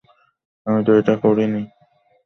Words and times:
আমি 0.67 0.79
তো 0.85 0.91
এটা 0.99 1.13
করিনি। 1.23 1.61